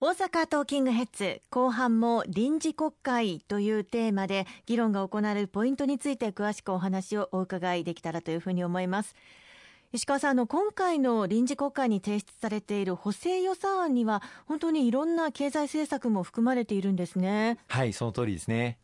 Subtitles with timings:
[0.00, 9.16] 大阪トーキングヘッズ後半も臨時国会というテーマで議論が行われるポイントについて詳しくお話をお伺いできたらというふうに思います。
[9.92, 17.58] 石川さんあの今回の臨時国会に提出されている補正予算案には本当にいろんな経済政策も含まれているんですね。
[17.66, 18.78] はいその通りですね。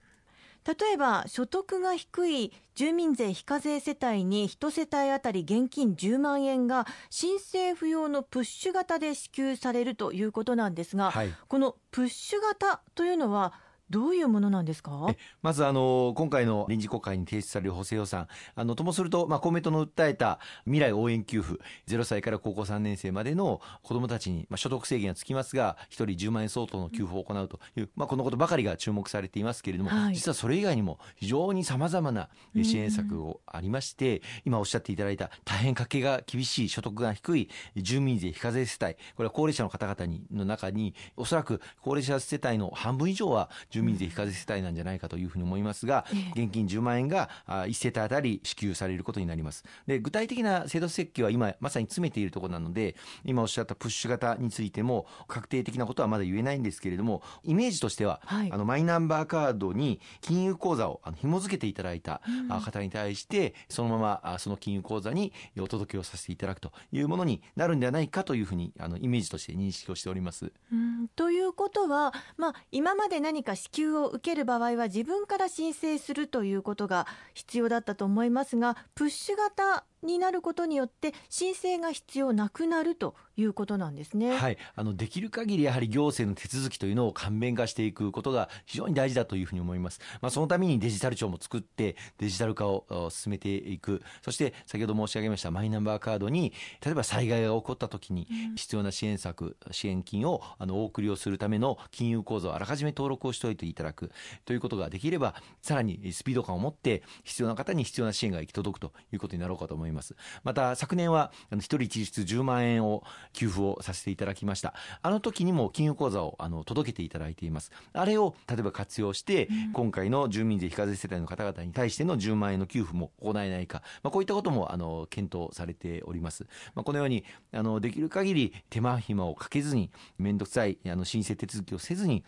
[0.67, 13.53] 例えば所得が低い住民税非課税世帯に1世帯当たり現金10万円が申請不要のプッシュ型で支給されるということなんですが、はい、このプッシュ型というのは
[13.91, 15.07] どういうものなんですか？
[15.43, 18.29] まずあの今回の臨時国会に提出される補正予算。
[18.55, 46.05] あのともすると、まあ、公明党の訴えた未来応援給付0歳から高校3年生までの子どもたちに、まあ、所得制限がつきますが1人10万円相当の給付を行うという、まあ、このことばかりが注目されていますけれども、はい、実はそれ以外にも非常にさまざまな支援策をありまして、今おっしゃっていただいた大変家計が厳しい所得が低い住民税非課税世帯これは高齢者の方々にの中におそらく高齢者世帯の半分以上は住民税非課税世帯なんじゃないかというふうに思いますが、
[46.37, 49.65] 現金10万円が1世帯当たり支給されることになります。
[49.87, 62.21] で具体的な制度設計は今まさに詰めているところなので今おっしゃったプッシュ型についても確定的なことはまだ言えないんですけれどもイメージとしては、はい、あのマイナンバーカードに金融口座をあの紐付けていただいた
[62.65, 70.53] 方に対してそのままその金融口座にお届けをさせていただくというものになるんではないかというふうにあのイメージとして認識をしております。
[70.73, 84.37] うんということは、まあ、今まで何か支給を受ける場合は自分から申請するということが必要だったと思いますがプッシュ型になることによって申請が必要なくなるということなんですね。
[84.37, 90.01] はい、あのできる限りやはり行政の手続きというのを簡便化していくことが非常に大事だというふうに思います。
[90.21, 94.03] まあそのためにデジタル庁も作ってデジタル化を進めていく。
[94.23, 96.53] そして先ほど申し上げましたマイナンバーカードに
[96.85, 104.11] 例えば災害が起こった時に必要な支援策、支援金をあのお送りをするための金融口座をあらかじめ登録をしておいていただく
[104.45, 109.94] ということができればさらにスピード感を持って必要な方に必要な支援が行き届くということになろうかと思います。
[110.43, 114.75] また昨年は一人一律10万円を給付をさせていただきました。
[115.03, 117.71] あの時にも金融口座をあの届けていただいています。
[117.93, 132.25] あれを例えば活用して、今回の住民税非課税世帯の方々に対しての10万円の給付も行えないか、まあ、こういったこともあの検討されております、まあ、このようにあのできる限り手間暇をかけずに面倒くさいあの申請手続きをせずに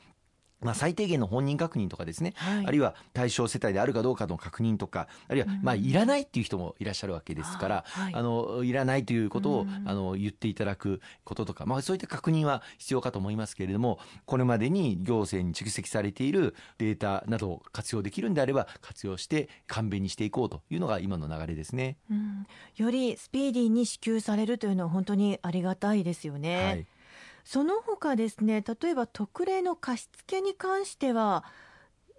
[0.62, 22.46] まあ、最低限の本人確認とかですね、はい、あるいは対象世帯であるかどうかの確認とかあるいはまあいらないっていう人もいらっしゃるわけですから、はい、あのいらないということをあの言っていただくこととか、まあ、そういった確認は必要かと思いますけれどもこれまでに行政に蓄積されているデータなどを活用できるんであれば活用して簡便にしていこうというのが今の流れですね、うん、
[22.76, 26.64] よりスピーディーに支給されるというのは本当にありがたいですよね。
[26.64, 26.86] はい
[27.46, 31.44] その他ですね例えば特例の貸付に関しては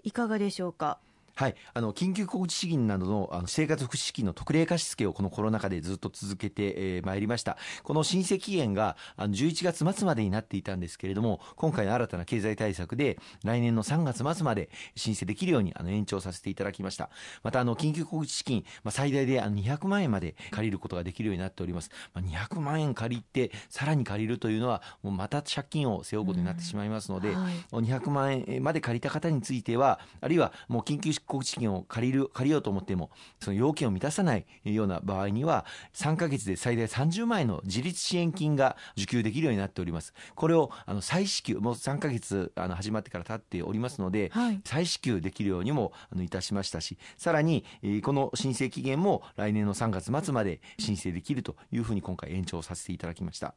[0.03, 0.99] いかがでしょうか？
[1.37, 7.57] はい、あの緊急小口資金などのあの生活福祉資金の特例貸付をこのコロナ禍でずっと続けてま、えー、いりました。
[7.83, 17.11] この申請期限があの11月末までになっていたんですけれども、今回の新たな経済対策で来年の3月末まで申請できるようにあの延長させていただきました。
[17.43, 21.91] またあの緊急小口資金、まあ、最大であの200万円まで借りることができるようになっております。
[22.15, 47.66] まあ、200万円借りてさらに借りるというのはもうまた借金を背負うことになってしまいますので、はい、200万円まで借りた方については、あるいはもう緊急小口資金を借りる借りようと思ってもその要件を満たさないような場合には3ヶ月で最大30万円の自立支援金が受給できるようになっておりますこれをあの再支給もう3ヶ月あの始まってから経っておりますので、はい、再支給できるようにもあのいたしましたしさらに、
[48.03, 53.55] この申請期限も来年の3月末まで申請できるというふうに今回延長させていただきました。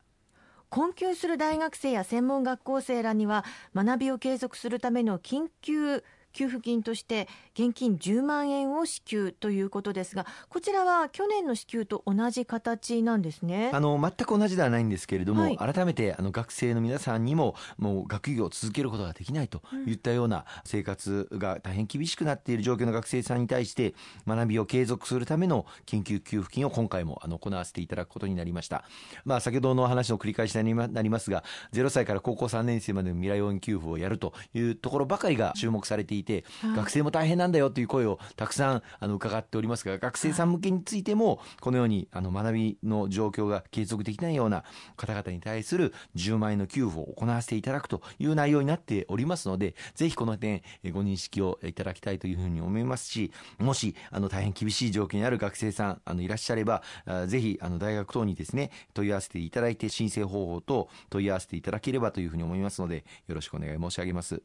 [0.71, 3.45] 困窮する大学生や専門学校生らには
[3.75, 13.71] 学びを継続するための緊急給付金として現金10万円を支給ということですがこちらは去年の支給と同じ形なんですね。
[13.73, 23.95] あの全く同じではないんですけれども、はい、改めてあの学生の皆さんにももう学業を続けることができないといったような生活が大変厳しくなっている状況の学生さんに対して
[24.27, 28.85] 学びを継続するための緊急給付金を今回もあの行わせていただくことになりました、
[29.25, 36.45] まあ、先ほどの話の繰り返しになりますが0歳から高校3年生までの未来応援給付をやるというところばかりが注目されていいて、
[36.77, 44.65] 学生も大変なんだよという声をたくさんあの伺っておりますが学生さん向けについてもこのようにあの学びの状況が継続できないような
[44.97, 50.63] 方々に対する10万円の給付を行わせていただくという内容になっておりますのでぜひこの点
[50.93, 56.83] ご認識をいただきたいというふうに思いますしもしあの大変厳しい状況にある学生さんあのいらっしゃれば
[57.27, 64.43] ぜひあの大学等にですね問い合わせていただいて申請方法等問い合わせていただければというふうに思いますのでよろしくお願い申し上げます。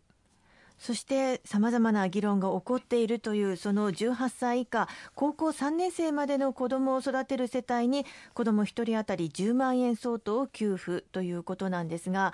[0.77, 12.33] そしてさまざまな議論が起こっているというその18歳以下高校3年生までの子どもを育てる世帯に子ども1人当たり10万円相当を給付ということなんですが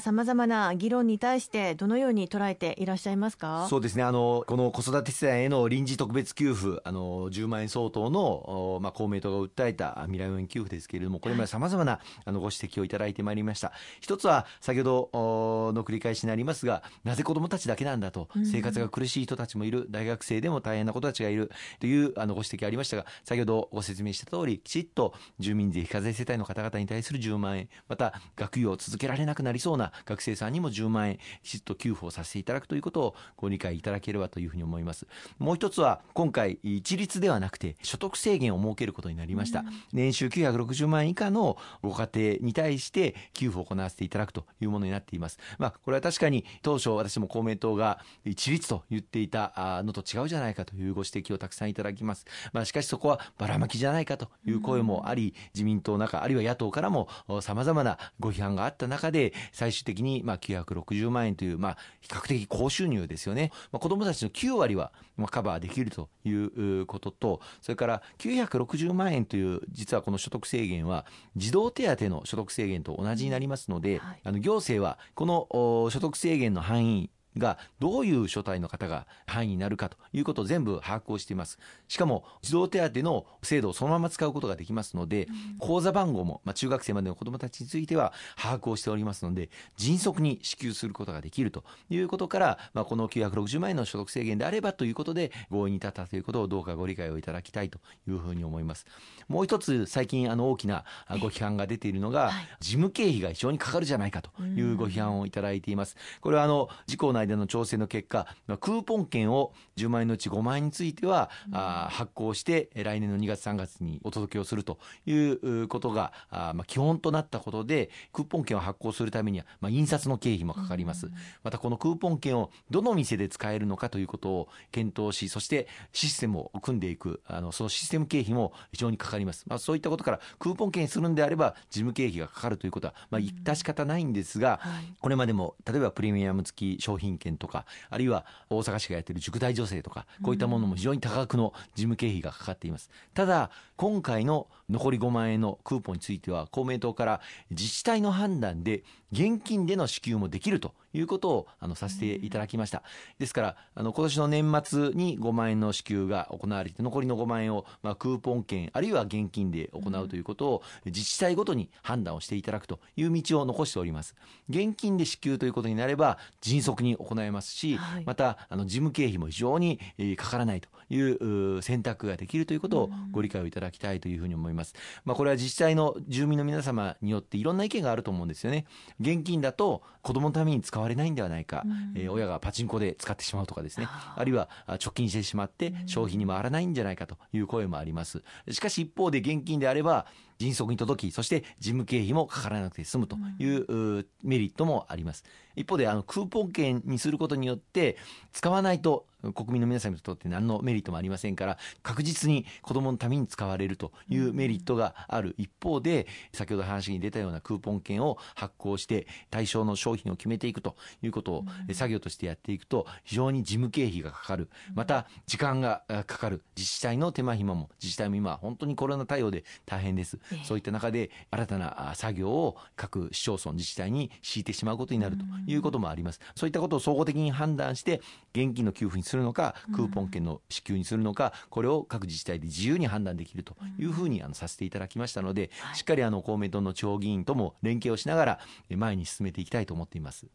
[0.00, 3.66] さまざ、まな議論に対してどのように捉えていらっしゃいますか？
[3.68, 4.02] そうですね。
[4.02, 13.72] あのこの子育て世帯への臨時特別給付あの10万円相当の、まあ、公明党が訴えた未来応援給付ですけれどもこれまでさまざまなあのご指摘をいただいてまいりました。
[14.00, 35.06] 一つは先ほどの繰り返しになりますがなぜ子どもたちだけなんだと、生活が苦しい人たちもいる、大学生でも大変な子たちがいるというあのご指摘ありましたが、先ほどご説明した通り、きちっと住民税非課税世帯の方々に対する10万円、また学業を続けられなくなりそうな学生さんにも10万円、きちっと給付をさせていただくということをご理解いただければというふうに思います。
[35.38, 39.64] もう一つは、今回、一律ではなくて、所得制限を設けることになりました。
[39.92, 45.38] 年収960万円以下のご家庭に対して給付を行わせていただくというものになっています。
[45.58, 52.26] まあ、これは確かに当初私も公明党が一律と言っていたのと違うじゃないかというご指摘をたくさんいただきます。
[52.52, 57.08] まあ、しかしそこはばらまきじゃないかという声もあり、自民党の中、あるいは野党からも
[57.40, 63.50] 様々なご批判があった中で、最終的にまあ960万円という、まあ、比較的高収入ですよね。
[63.72, 64.92] まあ、子供たちの9割は
[65.30, 71.04] カバーできるということと、それから960万円という実はこの所得制限は
[71.36, 75.46] 児童手当の所得制限と同じになりますので、あの行政はこの
[75.90, 81.58] 所得制限の範囲がどういう所帯の方が範囲になるかということを全部把握をしています。
[81.88, 85.28] しかも児童手当の制度をそのまま使うことができますので、
[85.58, 97.78] 口座番号も、まあ、中学生までの子どもたちについては把握をしておりますので、迅速に支給することができるということから、まあ、この960万円の所得制限であればということで合意に至ったということをどうかご理解をいただきたいと
[98.08, 98.86] いうふうに思います。
[99.28, 100.84] もう一つ最近あの大きな
[101.20, 105.96] ご批判が出ているのが、事務経費が非常にかかるじゃないかというご批判をいただいています。
[106.20, 108.26] これはあの自公内での調整の結果、
[108.60, 121.12] クーポン券を10万円のうち5万円については、うん、あ発行して来年の2月3月にお届けをするということがあ、まあ、基本となったことでクーポン券を発行するためには、まあ、印刷の経費もかかります、うん、
[121.42, 147.20] またこのクーポン券をどの店で使えるのかということを検討しそしてシステムを組んでいくあのそのシステム経費も非常にかかります、まあ、そういったことからクーポン券にするんであれば事務経費がかかるということは、まあ、致し方ないんですが、うんはい、これまでも例えばプレミアム付き商品券とかあるいは大阪市がやっている塾代女性とかこういったものも非常に多額の事務経費がかかっていますただ今回の残り5万円のクーポンについては公明党から
[147.50, 148.82] 自治体の判断で
[149.12, 152.82] 現金での支給もできるということをあのさせていただきました。
[153.18, 164.14] ですから、あの今年の年末に5万円の支給が行われて、残りの5万円を、まあ、クーポン券、あるいは現金で行うということを、自治体ごとに判断をしていただくという道を残しております。
[164.48, 174.59] 現金で支給ということになれば、迅速に行えますし、はい、また、あの事務経費も非常に、えー、かからないという選択ができるということをご理解をいただきたいというふうに思います。
[175.04, 178.66] まあ、これは自治体の住民の皆様によっていろんな意見があると思うんですよね。
[179.00, 183.88] 現金だと子供のために使われないんではないか、うん、えー、親がパチンコで使ってしまうとかですね。
[184.16, 188.22] あるいは貯金してしまって消費に回らないんじゃないかという声もあります。
[188.50, 190.06] しかし一方で現金であれば
[190.40, 195.22] 迅速に届きそして事務経費もかからなくて済むというメリットもあります。
[195.54, 197.98] 一方であのクーポン券にすることによって
[198.32, 205.34] 使わないと国民の皆さんにとって何のメリットもありませんから確実に子どものために使われるというメリットがある。
[205.36, 214.48] 一方で先ほど話に出たようなクーポン券を発行して対象の商品を決めていくということを作業としてやっていくと非常に事務経費がかかる。
[214.74, 216.42] また時間がかかる。
[216.56, 226.20] 自治体の手間暇も自治体も今本当にコロナ対応で大変ですそういった中で新たな作業を各市町村自治体に敷いてしまうことになるということもあります。
[226.34, 228.00] そういったことを総合的に判断して
[228.32, 240.26] 現金の給付にするのかクーポン券の支給にするのかこれを各自治体で自由に判断できるというふうにあのさせていただきましたのでしっかりあの公明党の地方議員とも連携をしながら前に進めていきたいと思っています。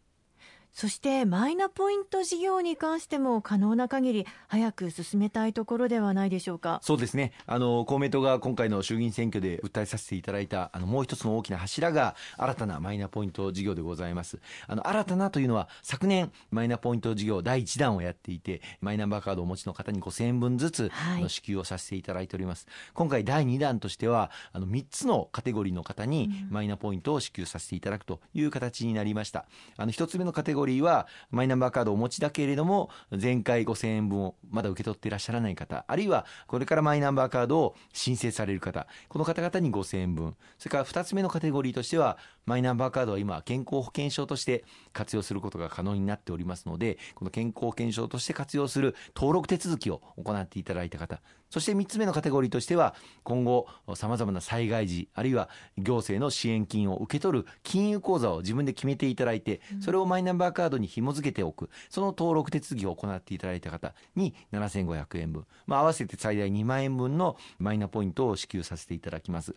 [0.75, 6.81] そしてマイナポイント事業に関しても可能な限り早く進めたいところではないでしょうか。
[6.83, 7.31] そうですね。
[7.45, 14.37] あの公明党が今回の衆議院選挙で訴えさせていただいたあのもう一つの大きな柱が新たなマイナポイント事業でございます。
[14.67, 20.91] あの新たなというのは昨年マイナポイント事業第1弾をやっていてマイナンバーカードをお持ちの方に5000円分ずつ、
[21.21, 22.67] の支給をさせていただいております。
[22.93, 29.45] 今回第2弾としてはあの3つのカテゴリーの方にマイナポイントを支給させていただくという形になりました。
[29.77, 40.35] あの1つ目のカテゴリーはマイナンバーカードをお持ちだけれども前回5000円分をまだ受け取っていらっしゃらない方あるいはこれからマイナンバーカードを申請される方この方々に5000円分。
[40.57, 61.69] それから2つ目のカテゴリーとしてはマイナンバーカードは今健康保険証として活用することが可能になっておりますのでこの健康保険証として活用する登録手続きを行っていただいた方そして3つ目のカテゴリーとしては今後さまざまな災害時あるいは行政の支援金を受け取る金融口座を自分で決めていただいてそれをマイナンバーカードに紐付けておく。
[61.89, 69.55] その登録手続きを行っていただいた方に7500円分、まあ、合わせて最大2万円分のマイナポイントを支給させていただきます。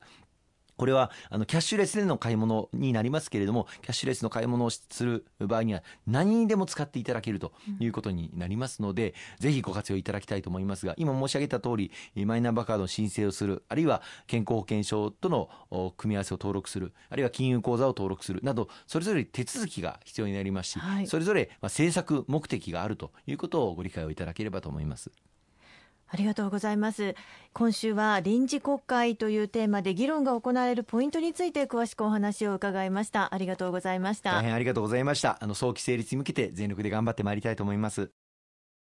[0.79, 11.91] これはあのキャッシュレスでの買い物になりますけれどもキャッシュレスの買い物をする場合には何にでも使っていただけるということになりますので、うん、ぜひご活用いただきたいと思いますが今申し上げた通り
[12.25, 15.51] マイナンバーカードの申請をするあるいは健康保険証との
[15.97, 25.11] 組み合わせを登録するあるいは金融口座を登録するなどそれぞれ手続きが必要になりますし、はい、それぞれ政策目的があるということをご理解をいただければと思います。
[26.11, 27.15] ありがとうございます。
[27.53, 33.35] 今週は臨時国会というテーマで議論が行われるポイントについて詳しくお話を伺いました。
[33.35, 34.33] ありがとうございました。
[34.33, 35.39] 大変ありがとうございました。
[35.41, 38.11] あの早期成立に向けて全力で頑張ってまいりたいと思います。